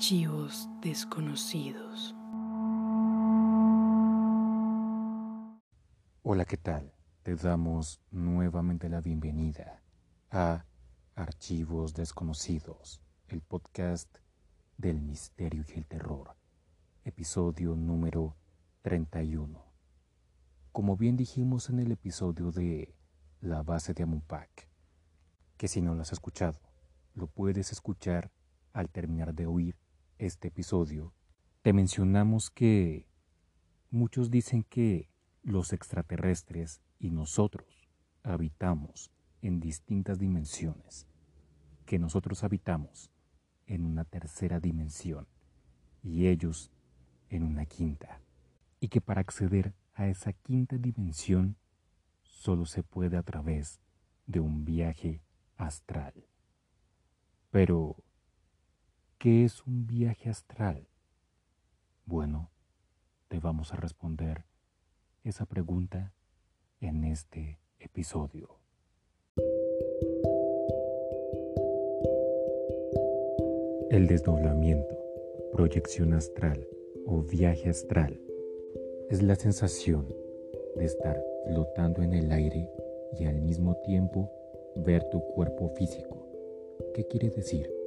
[0.00, 2.14] Archivos desconocidos.
[6.22, 6.94] Hola, ¿qué tal?
[7.22, 9.82] Te damos nuevamente la bienvenida
[10.30, 10.64] a
[11.14, 14.08] Archivos desconocidos, el podcast
[14.78, 16.34] del misterio y el terror,
[17.04, 18.38] episodio número
[18.80, 19.62] 31.
[20.72, 22.94] Como bien dijimos en el episodio de
[23.42, 24.66] La base de Amupac,
[25.58, 26.58] que si no lo has escuchado,
[27.12, 28.30] lo puedes escuchar
[28.72, 29.76] al terminar de oír
[30.20, 31.14] este episodio,
[31.62, 33.06] te mencionamos que
[33.90, 35.08] muchos dicen que
[35.42, 37.88] los extraterrestres y nosotros
[38.22, 39.10] habitamos
[39.40, 41.06] en distintas dimensiones,
[41.86, 43.10] que nosotros habitamos
[43.66, 45.26] en una tercera dimensión
[46.02, 46.70] y ellos
[47.30, 48.20] en una quinta,
[48.78, 51.56] y que para acceder a esa quinta dimensión
[52.20, 53.80] solo se puede a través
[54.26, 55.22] de un viaje
[55.56, 56.12] astral.
[57.50, 57.96] Pero,
[59.20, 60.88] ¿Qué es un viaje astral?
[62.06, 62.50] Bueno,
[63.28, 64.46] te vamos a responder
[65.24, 66.14] esa pregunta
[66.80, 68.48] en este episodio.
[73.90, 74.98] El desdoblamiento,
[75.52, 76.66] proyección astral
[77.04, 78.18] o viaje astral
[79.10, 80.08] es la sensación
[80.76, 82.70] de estar flotando en el aire
[83.18, 84.30] y al mismo tiempo
[84.76, 86.26] ver tu cuerpo físico.
[86.94, 87.79] ¿Qué quiere decir?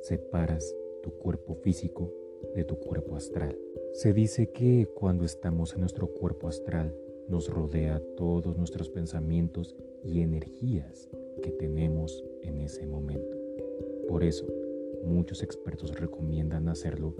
[0.00, 2.12] Separas tu cuerpo físico
[2.54, 3.56] de tu cuerpo astral.
[3.92, 6.94] Se dice que cuando estamos en nuestro cuerpo astral
[7.28, 9.74] nos rodea todos nuestros pensamientos
[10.04, 11.08] y energías
[11.42, 13.36] que tenemos en ese momento.
[14.08, 14.46] Por eso,
[15.04, 17.14] muchos expertos recomiendan hacerlo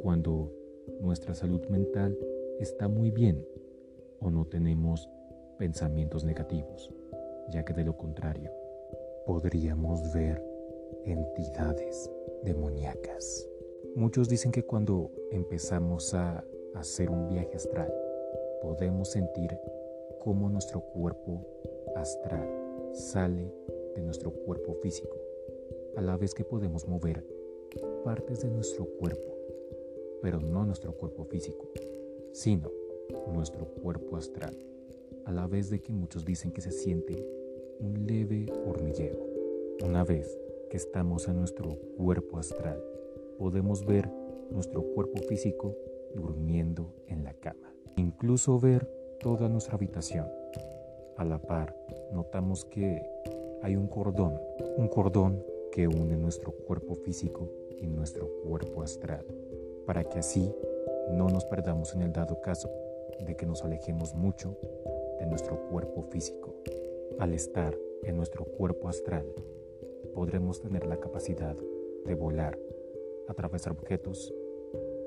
[0.00, 0.52] cuando
[1.00, 2.16] nuestra salud mental
[2.58, 3.44] está muy bien
[4.20, 5.08] o no tenemos
[5.58, 6.90] pensamientos negativos,
[7.50, 8.50] ya que de lo contrario
[9.26, 10.49] podríamos ver
[11.04, 12.10] entidades
[12.42, 13.48] demoníacas.
[13.94, 17.92] Muchos dicen que cuando empezamos a hacer un viaje astral,
[18.62, 19.58] podemos sentir
[20.20, 21.46] cómo nuestro cuerpo
[21.96, 22.48] astral
[22.92, 23.52] sale
[23.94, 25.16] de nuestro cuerpo físico,
[25.96, 27.24] a la vez que podemos mover
[28.04, 29.36] partes de nuestro cuerpo,
[30.22, 31.68] pero no nuestro cuerpo físico,
[32.32, 32.70] sino
[33.32, 34.56] nuestro cuerpo astral,
[35.24, 37.26] a la vez de que muchos dicen que se siente
[37.80, 39.18] un leve hormigueo.
[39.84, 40.38] Una vez
[40.70, 42.80] que estamos en nuestro cuerpo astral,
[43.38, 44.08] podemos ver
[44.50, 45.76] nuestro cuerpo físico
[46.14, 47.74] durmiendo en la cama.
[47.96, 48.88] Incluso ver
[49.18, 50.28] toda nuestra habitación.
[51.16, 51.76] A la par,
[52.12, 53.02] notamos que
[53.62, 54.40] hay un cordón,
[54.76, 59.26] un cordón que une nuestro cuerpo físico y nuestro cuerpo astral,
[59.86, 60.54] para que así
[61.10, 62.70] no nos perdamos en el dado caso
[63.26, 64.56] de que nos alejemos mucho
[65.18, 66.54] de nuestro cuerpo físico.
[67.18, 69.26] Al estar en nuestro cuerpo astral,
[70.14, 71.56] podremos tener la capacidad
[72.04, 72.58] de volar,
[73.28, 74.32] atravesar objetos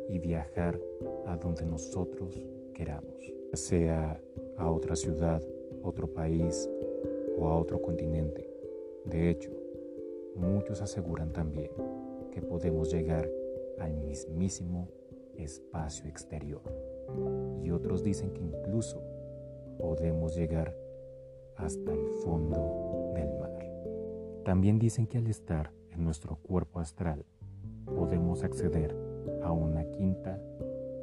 [0.10, 0.80] y viajar
[1.26, 4.22] a donde nosotros queramos, sea
[4.58, 5.42] a otra ciudad,
[5.82, 6.70] otro país
[7.38, 8.50] o a otro continente.
[9.06, 9.52] De hecho,
[10.36, 11.72] muchos aseguran también
[12.32, 13.30] que podemos llegar
[13.80, 14.90] al mismísimo
[15.36, 16.62] espacio exterior.
[17.64, 19.02] Y otros dicen que incluso
[19.78, 20.76] podemos llegar
[21.56, 23.73] hasta el fondo del mar.
[24.46, 27.26] También dicen que al estar en nuestro cuerpo astral
[27.86, 28.96] podemos acceder
[29.42, 30.38] a una quinta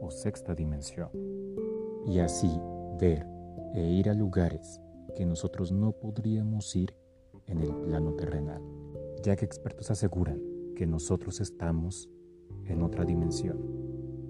[0.00, 1.08] o sexta dimensión
[2.06, 2.50] y así
[3.00, 3.26] ver
[3.74, 4.80] e ir a lugares
[5.16, 6.94] que nosotros no podríamos ir
[7.46, 8.62] en el plano terrenal,
[9.22, 10.40] ya que expertos aseguran
[10.76, 12.08] que nosotros estamos
[12.66, 13.58] en otra dimensión,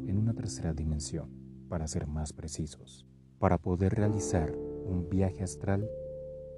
[0.07, 1.31] en una tercera dimensión,
[1.69, 3.07] para ser más precisos.
[3.39, 5.89] Para poder realizar un viaje astral,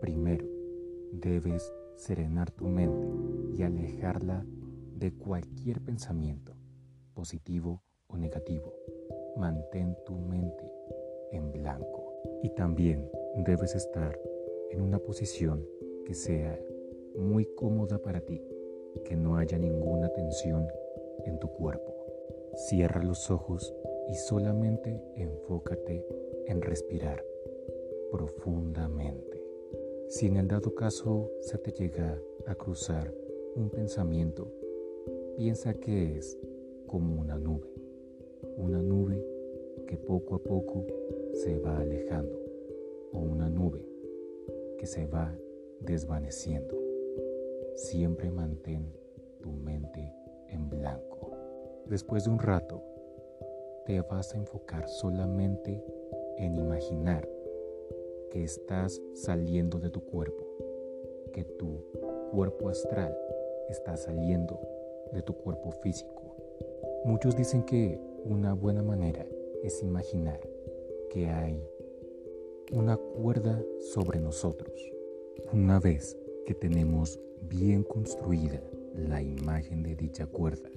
[0.00, 0.46] primero
[1.12, 3.08] debes serenar tu mente
[3.56, 4.44] y alejarla
[4.97, 6.54] de cualquier pensamiento,
[7.14, 8.75] positivo o negativo.
[9.36, 10.70] Mantén tu mente
[11.32, 12.12] en blanco.
[12.42, 13.08] Y también
[13.44, 14.19] debes estar
[14.70, 15.64] en una posición
[16.04, 16.58] que sea
[17.16, 18.43] muy cómoda para ti,
[19.05, 20.67] que no haya ninguna tensión
[21.25, 21.94] en tu cuerpo.
[22.55, 23.75] Cierra los ojos
[24.08, 26.05] y solamente enfócate
[26.46, 27.25] en respirar
[28.11, 29.42] profundamente.
[30.12, 33.11] Si en el dado caso se te llega a cruzar
[33.56, 34.53] un pensamiento,
[35.38, 36.38] piensa que es
[36.87, 37.73] como una nube,
[38.59, 39.25] una nube
[39.87, 40.85] que poco a poco
[41.32, 42.38] se va alejando
[43.12, 43.82] o una nube
[44.76, 45.35] que se va
[45.81, 46.79] desvaneciendo.
[47.75, 48.93] Siempre mantén
[49.41, 50.12] tu mente
[50.50, 51.31] en blanco.
[51.87, 52.82] Después de un rato,
[53.87, 55.82] te vas a enfocar solamente
[56.37, 57.26] en imaginar
[58.32, 60.44] que estás saliendo de tu cuerpo,
[61.32, 61.84] que tu
[62.32, 63.17] cuerpo astral
[63.69, 64.58] está saliendo
[65.12, 66.23] de tu cuerpo físico
[67.05, 69.26] Muchos dicen que una buena manera
[69.64, 70.38] es imaginar
[71.11, 71.61] que hay
[72.70, 73.61] una cuerda
[73.93, 74.73] sobre nosotros.
[75.52, 78.62] Una vez que tenemos bien construida
[78.94, 80.70] la imagen de dicha cuerda,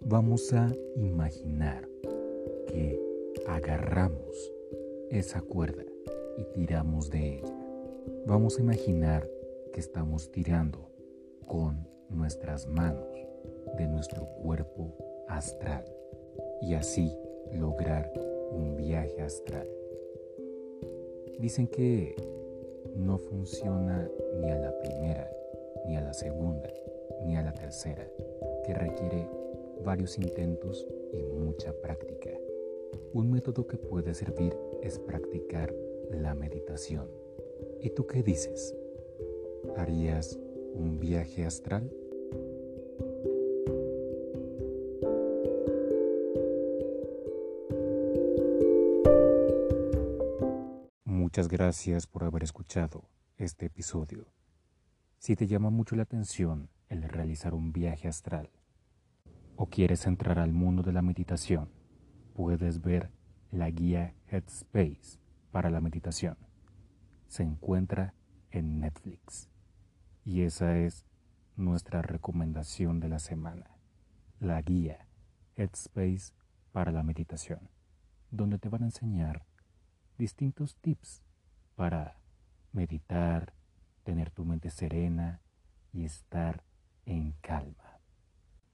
[0.00, 1.88] vamos a imaginar
[2.66, 3.00] que
[3.46, 4.52] agarramos
[5.10, 5.84] esa cuerda
[6.36, 7.54] y tiramos de ella.
[8.26, 9.28] Vamos a imaginar
[9.72, 10.90] que estamos tirando
[11.46, 13.06] con nuestras manos
[13.76, 14.94] de nuestro cuerpo
[15.28, 15.84] astral
[16.60, 17.16] y así
[17.52, 18.12] lograr
[18.50, 19.68] un viaje astral.
[21.38, 22.14] Dicen que
[22.94, 24.08] no funciona
[24.40, 25.30] ni a la primera,
[25.86, 26.72] ni a la segunda,
[27.24, 28.06] ni a la tercera,
[28.64, 29.28] que requiere
[29.84, 32.30] varios intentos y mucha práctica.
[33.12, 35.74] Un método que puede servir es practicar
[36.12, 37.08] la meditación.
[37.80, 38.74] ¿Y tú qué dices?
[39.76, 40.38] ¿Harías
[40.74, 41.90] un viaje astral?
[51.04, 53.08] Muchas gracias por haber escuchado
[53.38, 54.26] este episodio.
[55.18, 58.50] Si te llama mucho la atención el realizar un viaje astral
[59.56, 61.70] o quieres entrar al mundo de la meditación,
[62.34, 63.10] puedes ver
[63.50, 65.21] la guía Headspace
[65.52, 66.36] para la meditación.
[67.28, 68.14] Se encuentra
[68.50, 69.48] en Netflix.
[70.24, 71.06] Y esa es
[71.56, 73.70] nuestra recomendación de la semana.
[74.40, 75.06] La guía
[75.54, 76.32] Headspace
[76.72, 77.70] para la meditación,
[78.30, 79.46] donde te van a enseñar
[80.18, 81.22] distintos tips
[81.76, 82.18] para
[82.72, 83.52] meditar,
[84.02, 85.42] tener tu mente serena
[85.92, 86.64] y estar
[87.04, 88.00] en calma.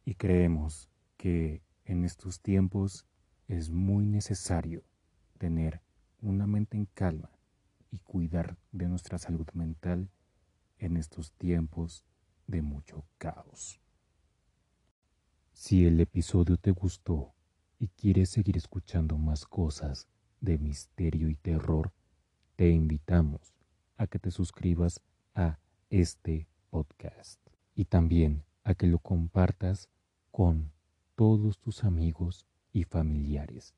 [0.05, 3.07] Y creemos que en estos tiempos
[3.49, 4.85] es muy necesario
[5.39, 5.83] tener
[6.20, 7.31] una mente en calma
[7.91, 10.11] y cuidar de nuestra salud mental
[10.79, 12.05] en estos tiempos
[12.47, 13.81] de mucho caos.
[15.53, 17.35] Si el episodio te gustó
[17.79, 20.09] y quieres seguir escuchando más cosas
[20.41, 21.93] de misterio y terror,
[22.56, 23.55] te invitamos
[23.97, 25.00] a que te suscribas
[25.35, 25.59] a
[25.91, 27.41] este podcast
[27.75, 29.88] y también a que lo compartas
[30.31, 30.73] con
[31.15, 33.75] todos tus amigos y familiares.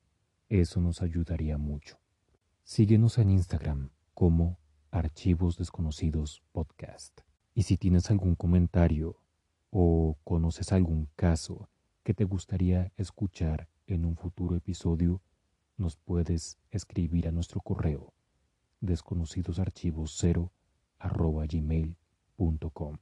[0.49, 2.00] Eso nos ayudaría mucho.
[2.63, 4.59] Síguenos en Instagram como
[4.91, 7.21] Archivos Desconocidos Podcast.
[7.53, 9.17] Y si tienes algún comentario
[9.71, 11.69] o conoces algún caso
[12.03, 15.21] que te gustaría escuchar en un futuro episodio,
[15.75, 18.13] nos puedes escribir a nuestro correo
[18.79, 20.51] desconocidosarchivos0
[21.49, 22.97] gmail.com.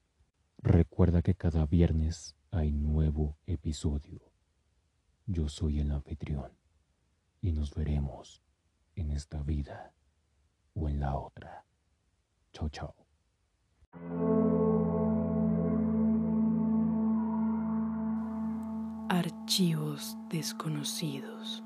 [0.57, 4.31] Recuerda que cada viernes hay nuevo episodio.
[5.27, 6.51] Yo soy el anfitrión
[7.41, 8.41] y nos veremos
[8.99, 9.93] en esta vida
[10.73, 11.65] o en la otra.
[12.51, 12.95] Chao, chao.
[19.09, 21.63] Archivos desconocidos.